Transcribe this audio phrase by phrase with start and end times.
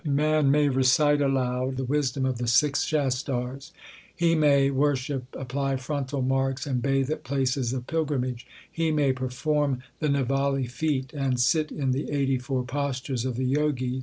[0.03, 3.69] Man may recite aloud the wisdom of the six Shastars;
[4.15, 9.83] He may worship, apply frontal marks, and bathe at places of pilgrimage; He may perform
[9.99, 13.55] the nivali feat, and sit in the eighty four postures of the Jogis, but he
[13.55, 13.99] shall obtain no comfort there from.